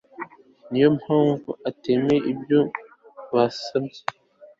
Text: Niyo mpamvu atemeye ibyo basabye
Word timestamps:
Niyo 0.69 0.89
mpamvu 0.99 1.49
atemeye 1.69 2.19
ibyo 2.31 2.59
basabye 3.33 4.01